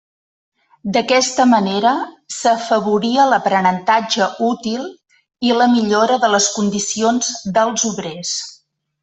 [0.93, 1.91] D'aquesta manera
[2.35, 4.89] s'afavoria l'aprenentatge útil
[5.51, 7.31] i la millora de les condicions
[7.61, 8.35] dels obrers.